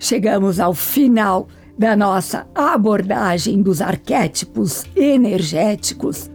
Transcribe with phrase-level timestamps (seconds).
[0.00, 1.46] chegamos ao final
[1.78, 6.30] da nossa abordagem dos arquétipos energéticos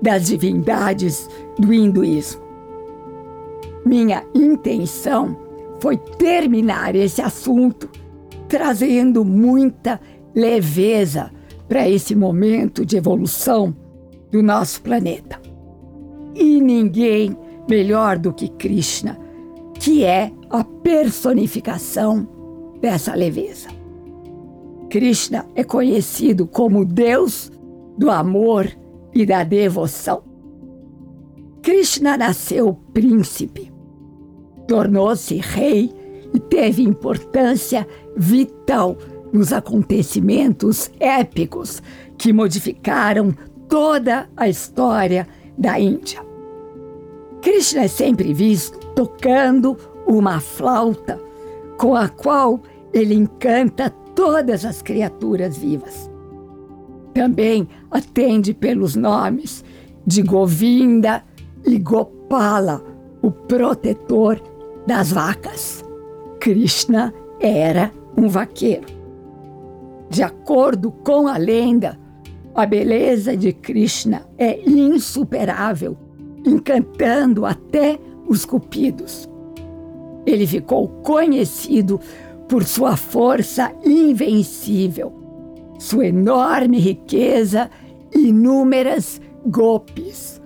[0.00, 2.42] das divindades do hinduísmo.
[3.84, 5.36] Minha intenção
[5.80, 7.88] foi terminar esse assunto
[8.48, 10.00] trazendo muita
[10.34, 11.32] leveza
[11.66, 13.74] para esse momento de evolução
[14.30, 15.40] do nosso planeta.
[16.34, 17.36] E ninguém
[17.68, 19.18] melhor do que Krishna,
[19.80, 22.35] que é a personificação
[22.80, 23.68] dessa leveza.
[24.88, 27.50] Krishna é conhecido como Deus
[27.98, 28.70] do amor
[29.12, 30.22] e da devoção.
[31.62, 33.72] Krishna nasceu príncipe,
[34.68, 35.92] tornou-se rei
[36.32, 38.96] e teve importância vital
[39.32, 41.82] nos acontecimentos épicos
[42.16, 43.34] que modificaram
[43.68, 45.26] toda a história
[45.58, 46.24] da Índia.
[47.42, 51.25] Krishna é sempre visto tocando uma flauta
[51.76, 52.60] com a qual
[52.92, 56.10] ele encanta todas as criaturas vivas.
[57.12, 59.64] Também atende pelos nomes
[60.06, 61.24] de Govinda
[61.64, 62.82] e Gopala,
[63.22, 64.40] o protetor
[64.86, 65.84] das vacas.
[66.40, 68.86] Krishna era um vaqueiro.
[70.08, 71.98] De acordo com a lenda,
[72.54, 75.96] a beleza de Krishna é insuperável,
[76.46, 79.28] encantando até os cupidos.
[80.26, 82.00] Ele ficou conhecido
[82.48, 85.12] por sua força invencível,
[85.78, 87.70] sua enorme riqueza
[88.14, 90.42] e inúmeras golpes,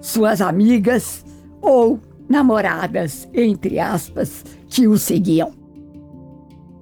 [0.00, 1.24] suas amigas
[1.60, 5.52] ou namoradas, entre aspas, que o seguiam.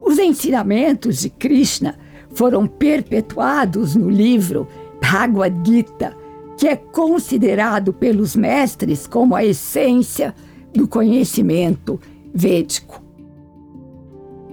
[0.00, 1.98] Os ensinamentos de Krishna
[2.30, 4.68] foram perpetuados no livro
[5.00, 6.16] Bhagavad Gita,
[6.56, 10.34] que é considerado pelos mestres como a essência
[10.72, 11.98] do conhecimento
[12.38, 13.02] védico.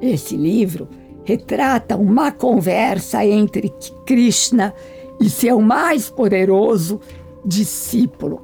[0.02, 0.90] Esse livro
[1.24, 3.72] retrata uma conversa entre
[4.06, 4.74] Krishna
[5.22, 7.00] e seu mais poderoso
[7.46, 8.42] discípulo,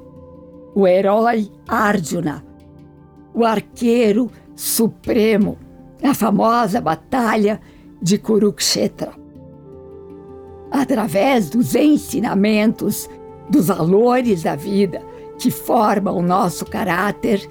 [0.74, 2.44] o herói Arjuna,
[3.34, 5.58] o arqueiro supremo,
[6.00, 7.60] na famosa batalha
[8.00, 9.12] de Kurukshetra.
[10.70, 13.10] Através dos ensinamentos,
[13.50, 15.02] dos valores da vida
[15.38, 17.48] que formam o nosso caráter,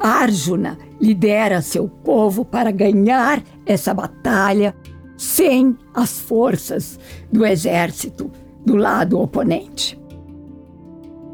[0.00, 4.74] Arjuna lidera seu povo para ganhar essa batalha
[5.16, 6.98] sem as forças
[7.30, 8.30] do exército
[8.64, 10.00] do lado oponente.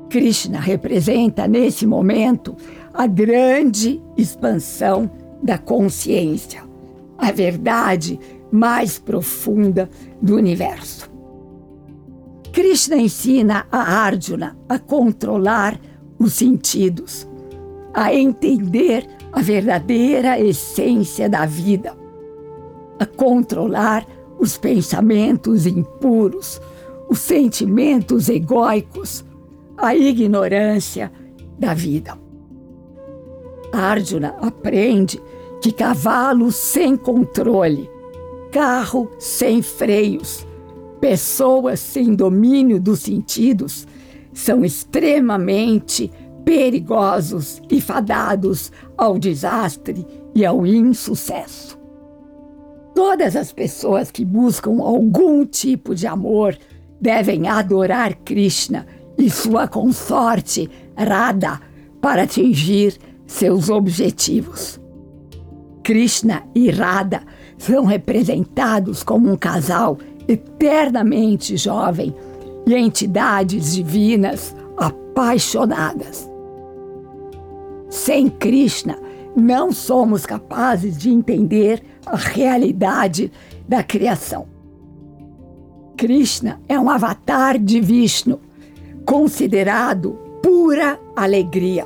[0.09, 2.57] Krishna representa nesse momento
[2.93, 5.11] a grande expansão
[5.43, 6.63] da consciência,
[7.17, 8.19] a verdade
[8.51, 9.89] mais profunda
[10.21, 11.11] do universo.
[12.53, 15.79] Krishna ensina a Arjuna a controlar
[16.19, 17.28] os sentidos,
[17.99, 21.99] a entender a verdadeira essência da vida,
[22.97, 24.07] a controlar
[24.39, 26.61] os pensamentos impuros,
[27.09, 29.25] os sentimentos egóicos,
[29.77, 31.11] a ignorância
[31.59, 32.17] da vida.
[33.73, 35.21] Arjuna aprende
[35.61, 37.91] que cavalo sem controle,
[38.53, 40.47] carro sem freios,
[41.01, 43.89] pessoas sem domínio dos sentidos
[44.33, 46.13] são extremamente
[46.49, 51.79] perigosos e fadados ao desastre e ao insucesso.
[52.95, 56.57] Todas as pessoas que buscam algum tipo de amor
[56.99, 58.87] devem adorar Krishna
[59.19, 61.61] e sua consorte Radha
[62.01, 64.81] para atingir seus objetivos.
[65.83, 67.21] Krishna e Radha
[67.59, 72.15] são representados como um casal eternamente jovem
[72.67, 76.38] e entidades divinas apaixonadas.
[78.09, 78.99] Sem Krishna,
[79.37, 83.31] não somos capazes de entender a realidade
[83.69, 84.47] da criação.
[85.95, 88.41] Krishna é um avatar de Vishnu,
[89.05, 91.85] considerado pura alegria,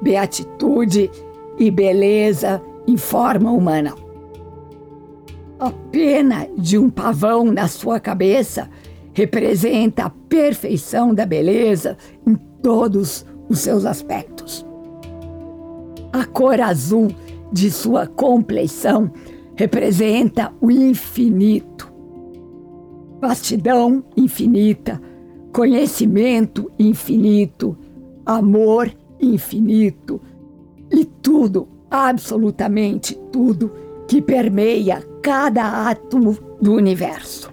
[0.00, 1.10] beatitude
[1.58, 3.94] e beleza em forma humana.
[5.58, 8.70] A pena de um pavão na sua cabeça
[9.12, 14.69] representa a perfeição da beleza em todos os seus aspectos.
[16.12, 17.08] A cor azul
[17.52, 19.10] de sua compleição
[19.54, 21.92] representa o infinito.
[23.20, 25.00] Vastidão infinita,
[25.52, 27.76] conhecimento infinito,
[28.24, 28.90] amor
[29.20, 30.20] infinito
[30.90, 33.70] e tudo, absolutamente tudo,
[34.08, 37.52] que permeia cada átomo do universo.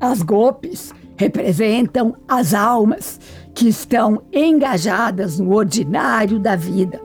[0.00, 3.18] As golpes representam as almas
[3.54, 7.00] que estão engajadas no ordinário da vida,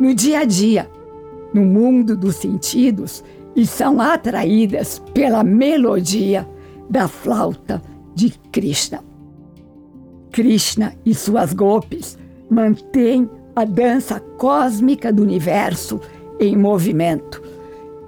[0.00, 0.90] no dia a dia,
[1.52, 3.22] no mundo dos sentidos
[3.54, 6.48] e são atraídas pela melodia
[6.88, 7.82] da flauta
[8.14, 9.04] de Krishna.
[10.32, 12.18] Krishna e suas golpes
[12.48, 16.00] mantêm a dança cósmica do universo
[16.38, 17.42] em movimento,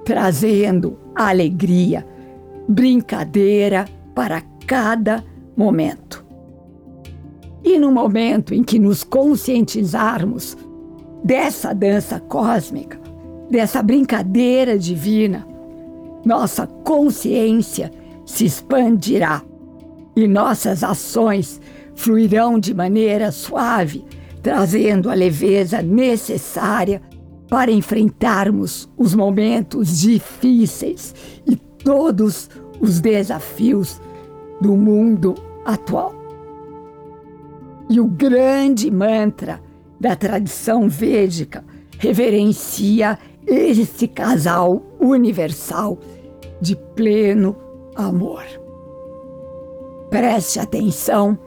[0.02, 2.06] trazendo alegria,
[2.66, 3.84] brincadeira
[4.14, 5.22] para cada
[5.54, 6.24] momento.
[7.62, 10.56] E no momento em que nos conscientizarmos
[11.22, 12.98] dessa dança cósmica,
[13.50, 15.46] dessa brincadeira divina,
[16.24, 17.90] nossa consciência
[18.24, 19.42] se expandirá
[20.14, 21.60] e nossas ações
[21.94, 24.04] fluirão de maneira suave,
[24.42, 27.00] trazendo a leveza necessária
[27.48, 31.14] para enfrentarmos os momentos difíceis
[31.46, 32.48] e todos
[32.80, 34.00] os desafios
[34.60, 35.34] do mundo
[35.64, 36.14] atual.
[37.90, 39.60] E o grande mantra
[40.02, 41.64] da tradição védica
[41.96, 43.16] reverencia
[43.46, 45.96] esse casal universal
[46.60, 47.56] de pleno
[47.94, 48.42] amor.
[50.10, 51.38] Preste atenção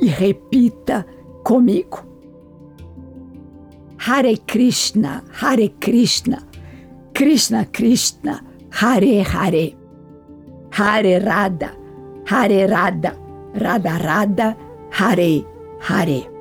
[0.00, 1.06] e repita
[1.44, 2.04] comigo.
[3.96, 6.42] Hare Krishna, Hare Krishna,
[7.14, 9.76] Krishna Krishna, Hare Hare,
[10.72, 11.70] Hare Radha,
[12.28, 13.16] Hare Radha,
[13.54, 14.56] Radha Radha,
[14.90, 15.46] Hare
[15.88, 16.33] Hare.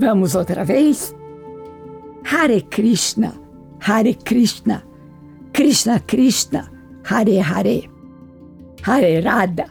[0.00, 1.14] Vamos outra vez?
[2.24, 3.34] Hare Krishna,
[3.86, 4.82] Hare Krishna,
[5.52, 6.70] Krishna Krishna,
[7.04, 7.82] Hare Hare,
[8.82, 9.66] Hare Radha,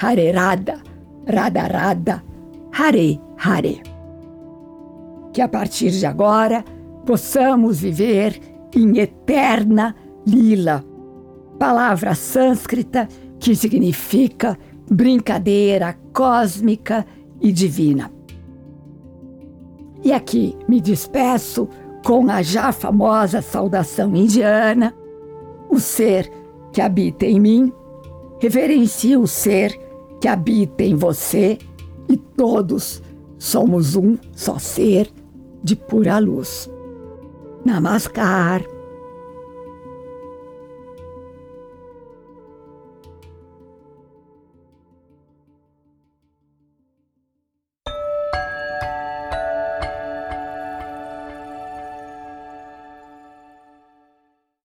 [0.00, 0.80] Hare Radha,
[1.26, 2.22] Radha Radha,
[2.78, 3.82] Hare Hare.
[5.32, 6.64] Que a partir de agora
[7.04, 8.40] possamos viver
[8.76, 10.84] em eterna lila,
[11.58, 13.08] palavra sânscrita
[13.40, 14.56] que significa
[14.88, 17.04] brincadeira cósmica
[17.40, 18.21] e divina.
[20.02, 21.68] E aqui me despeço
[22.04, 24.94] com a já famosa saudação indiana,
[25.70, 26.30] o ser
[26.72, 27.72] que habita em mim
[28.40, 29.78] reverencia o ser
[30.20, 31.58] que habita em você
[32.08, 33.00] e todos
[33.38, 35.08] somos um só ser
[35.62, 36.68] de pura luz.
[37.64, 38.71] Namaskar.